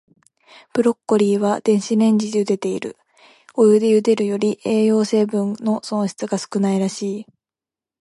[0.73, 2.97] ブロッコリーは、電子レンジでゆでている。
[3.53, 7.25] お湯でゆでるより、栄養成分の損失が少ないらしい。